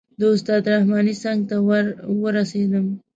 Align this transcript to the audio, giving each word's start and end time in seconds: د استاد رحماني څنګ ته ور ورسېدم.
د 0.19 0.21
استاد 0.33 0.63
رحماني 0.73 1.15
څنګ 1.23 1.39
ته 1.49 1.55
ور 1.67 1.85
ورسېدم. 2.21 2.85